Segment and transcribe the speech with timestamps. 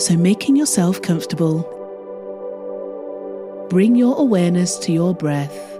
[0.00, 1.60] So, making yourself comfortable,
[3.68, 5.78] bring your awareness to your breath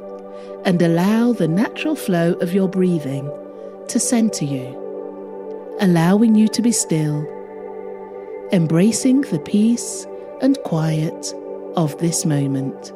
[0.67, 3.31] and allow the natural flow of your breathing
[3.89, 4.77] to center you,
[5.81, 7.27] allowing you to be still,
[8.53, 10.07] embracing the peace
[10.43, 11.35] and quiet
[11.77, 12.93] of this moment.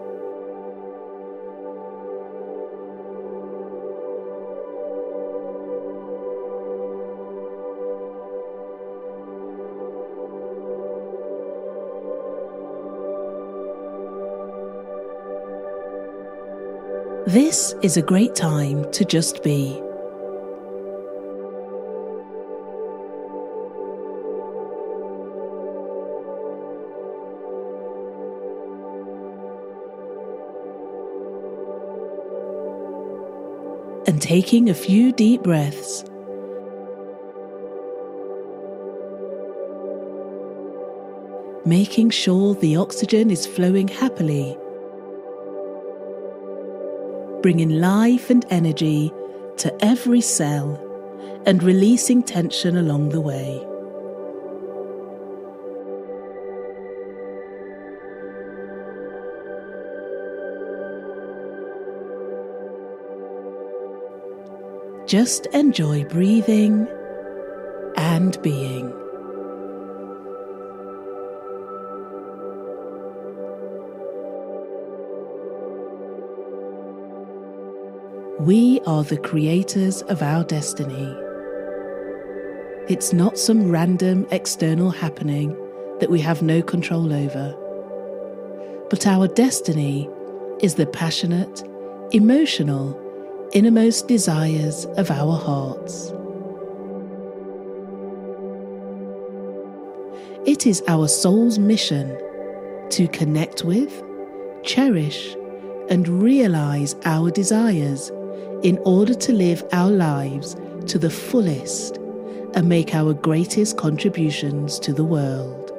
[17.34, 19.76] This is a great time to just be.
[34.06, 36.04] And taking a few deep breaths.
[41.66, 44.56] Making sure the oxygen is flowing happily
[47.44, 49.12] bringing life and energy
[49.58, 50.80] to every cell
[51.44, 53.60] and releasing tension along the way.
[65.06, 66.88] Just enjoy breathing
[67.98, 69.03] and being.
[78.44, 81.16] We are the creators of our destiny.
[82.90, 85.56] It's not some random external happening
[86.00, 87.56] that we have no control over.
[88.90, 90.10] But our destiny
[90.60, 91.62] is the passionate,
[92.12, 93.00] emotional,
[93.54, 96.12] innermost desires of our hearts.
[100.44, 102.14] It is our soul's mission
[102.90, 104.02] to connect with,
[104.64, 105.34] cherish,
[105.88, 108.12] and realize our desires
[108.64, 111.98] in order to live our lives to the fullest
[112.54, 115.70] and make our greatest contributions to the world.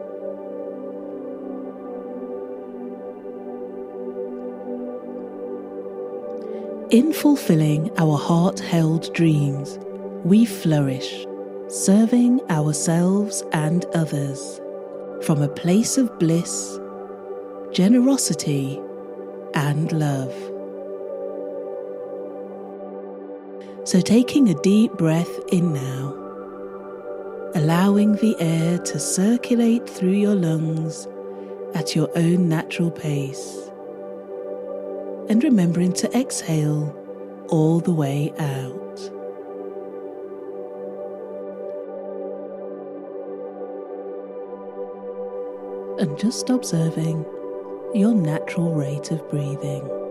[6.92, 9.80] In fulfilling our heart held dreams,
[10.24, 11.26] we flourish,
[11.68, 14.62] serving ourselves and others
[15.24, 16.80] from a place of bliss,
[17.72, 18.80] generosity,
[19.56, 20.55] and love.
[23.86, 26.16] So, taking a deep breath in now,
[27.54, 31.08] allowing the air to circulate through your lungs
[31.76, 33.70] at your own natural pace,
[35.30, 36.96] and remembering to exhale
[37.50, 39.00] all the way out.
[46.00, 47.24] And just observing
[47.94, 50.05] your natural rate of breathing.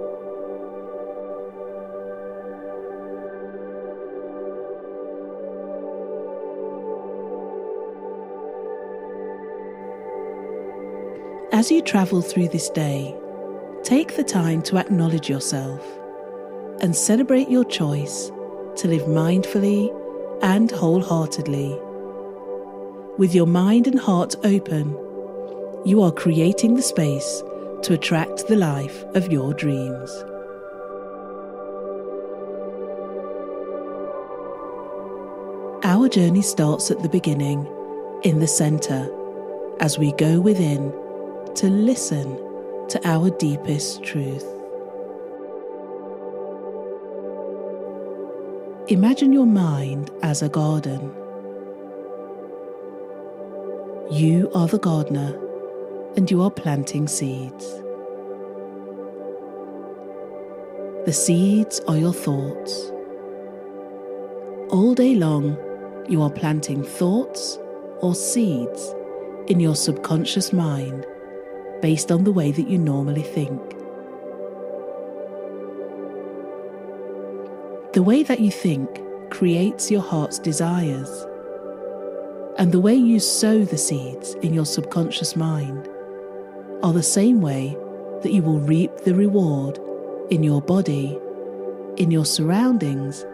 [11.55, 13.15] As you travel through this day,
[13.85, 15.81] take the time to acknowledge yourself
[16.81, 18.33] and celebrate your choice
[18.75, 19.89] to live mindfully
[20.43, 21.79] and wholeheartedly.
[23.19, 24.99] With your mind and heart open,
[25.85, 27.45] you are creating the space
[27.85, 30.11] to attract the life of your dreams.
[35.85, 37.65] Our journey starts at the beginning,
[38.25, 39.09] in the center,
[39.79, 40.93] as we go within
[41.57, 42.37] to listen
[42.89, 44.45] to our deepest truth.
[48.89, 51.15] Imagine your mind as a garden.
[54.11, 55.39] You are the gardener
[56.17, 57.65] and you are planting seeds.
[61.07, 62.91] The seeds are your thoughts.
[64.71, 65.57] All day long,
[66.09, 67.59] you are planting thoughts
[68.01, 68.93] or seeds
[69.47, 71.07] in your subconscious mind
[71.85, 73.61] based on the way that you normally think.
[77.93, 78.89] The way that you think
[79.29, 81.11] creates your heart's desires,
[82.57, 85.87] and the way you sow the seeds in your subconscious mind
[86.83, 87.77] are the same way
[88.23, 89.79] that you will reap the reward
[90.31, 91.19] in your body,
[91.99, 93.27] in your surroundings,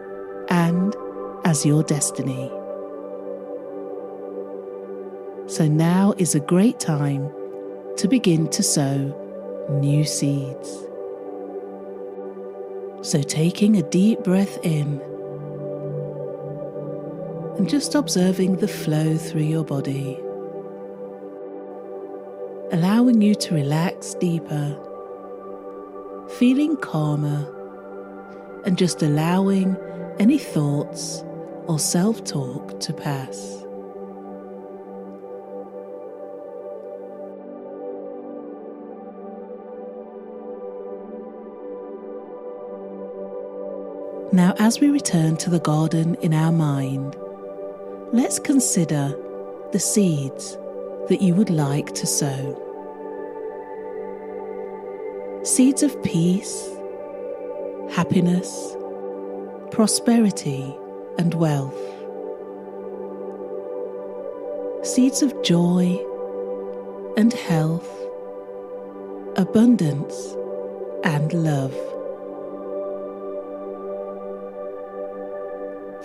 [0.49, 0.97] and
[1.44, 2.50] as your destiny.
[5.47, 7.31] So now is a great time
[8.00, 8.97] to begin to sow
[9.82, 10.69] new seeds.
[13.02, 15.00] So, taking a deep breath in
[17.58, 20.19] and just observing the flow through your body.
[22.73, 24.79] allowing you to relax deeper,
[26.38, 27.44] feeling calmer,
[28.64, 29.76] and just allowing
[30.20, 31.25] any thoughts
[31.67, 33.64] or self talk to pass.
[44.32, 47.17] Now, as we return to the garden in our mind,
[48.12, 49.12] let's consider
[49.73, 50.56] the seeds
[51.09, 52.56] that you would like to sow.
[55.43, 56.69] Seeds of peace,
[57.91, 58.77] happiness,
[59.73, 60.76] prosperity,
[61.19, 61.75] and wealth.
[64.87, 65.99] Seeds of joy
[67.17, 67.91] and health,
[69.37, 70.37] abundance,
[71.03, 71.75] and love.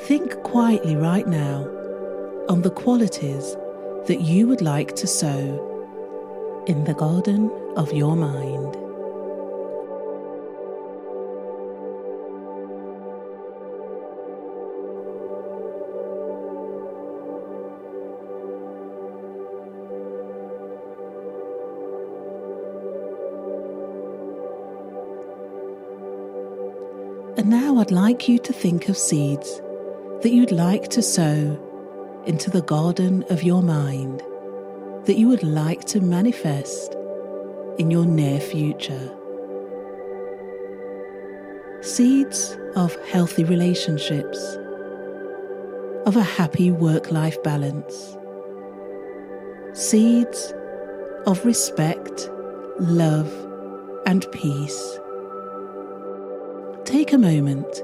[0.05, 1.63] Think quietly right now
[2.47, 3.55] on the qualities
[4.05, 8.75] that you would like to sow in the garden of your mind.
[27.39, 29.61] And now I'd like you to think of seeds
[30.25, 31.55] that you'd like to sow
[32.25, 34.23] into the garden of your mind
[35.05, 36.95] that you would like to manifest
[37.77, 39.15] in your near future.
[41.83, 44.39] Seeds of healthy relationships,
[46.07, 48.17] of a happy work life balance,
[49.73, 50.55] seeds
[51.27, 52.31] of respect,
[52.79, 53.31] love,
[54.07, 54.99] and peace.
[56.83, 57.83] Take a moment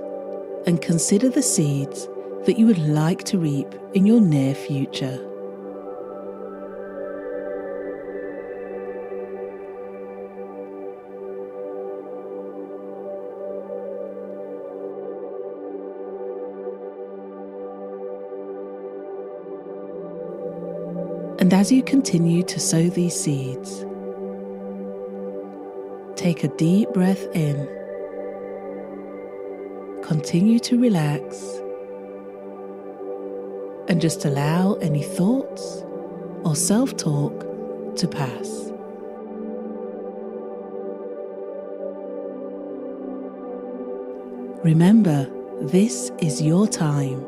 [0.66, 2.08] and consider the seeds
[2.46, 5.20] that you would like to reap in your near future.
[21.40, 23.86] And as you continue to sow these seeds,
[26.16, 27.68] take a deep breath in.
[30.04, 31.62] Continue to relax
[33.88, 35.84] and just allow any thoughts
[36.44, 37.46] or self talk
[37.96, 38.72] to pass.
[44.64, 45.28] Remember,
[45.62, 47.26] this is your time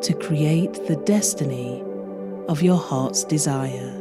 [0.00, 1.82] to create the destiny
[2.48, 3.98] of your heart's desire.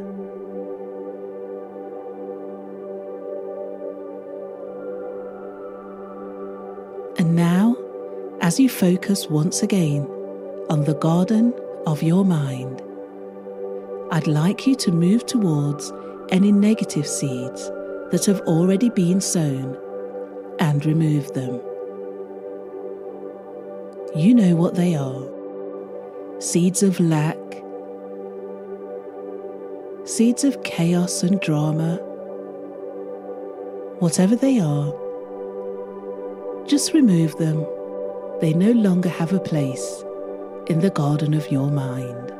[7.18, 7.76] And now,
[8.42, 10.08] as you focus once again
[10.70, 11.54] on the garden
[11.86, 12.82] of your mind.
[14.12, 15.92] I'd like you to move towards
[16.30, 17.70] any negative seeds
[18.12, 19.78] that have already been sown
[20.60, 21.62] and remove them.
[24.16, 25.28] You know what they are
[26.40, 27.38] seeds of lack,
[30.06, 31.98] seeds of chaos and drama,
[34.00, 34.94] whatever they are,
[36.68, 37.66] just remove them.
[38.42, 40.04] They no longer have a place
[40.72, 42.32] in the garden of your mind.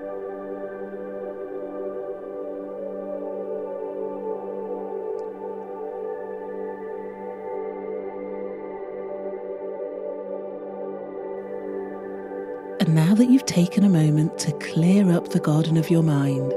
[12.80, 16.54] And now that you've taken a moment to clear up the garden of your mind,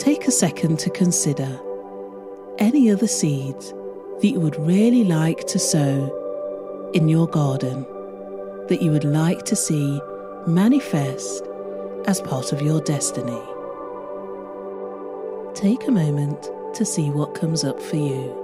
[0.00, 1.60] take a second to consider
[2.58, 3.72] any other seeds
[4.20, 7.86] that you would really like to sow in your garden
[8.70, 10.00] that you would like to see
[10.46, 11.44] manifest
[12.06, 13.42] as part of your destiny.
[15.54, 18.39] Take a moment to see what comes up for you.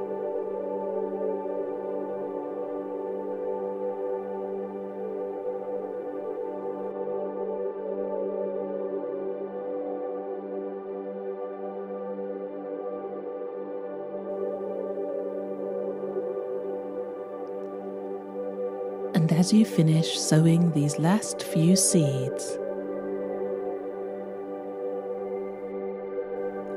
[19.37, 22.59] As you finish sowing these last few seeds,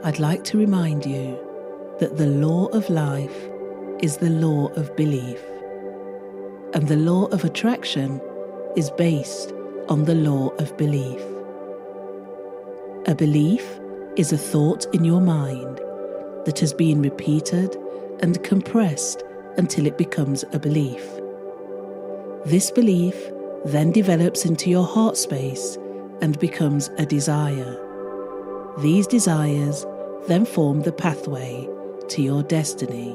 [0.03, 1.39] I'd like to remind you
[1.99, 3.49] that the law of life
[4.01, 5.41] is the law of belief,
[6.73, 8.19] and the law of attraction
[8.75, 9.53] is based
[9.87, 11.21] on the law of belief.
[13.07, 13.79] A belief
[14.17, 15.77] is a thought in your mind
[16.45, 17.77] that has been repeated
[18.21, 19.23] and compressed
[19.57, 21.05] until it becomes a belief.
[22.45, 23.15] This belief
[23.65, 25.77] then develops into your heart space
[26.21, 27.77] and becomes a desire.
[28.79, 29.85] These desires
[30.27, 31.67] then form the pathway
[32.07, 33.11] to your destiny.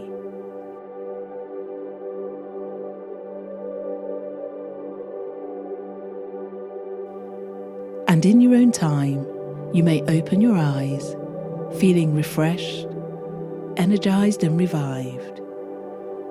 [8.08, 9.26] And in your own time,
[9.72, 11.16] you may open your eyes,
[11.78, 12.86] feeling refreshed,
[13.76, 15.40] energized, and revived.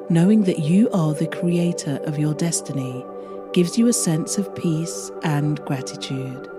[0.10, 3.06] Knowing that you are the creator of your destiny
[3.54, 6.53] gives you a sense of peace and gratitude.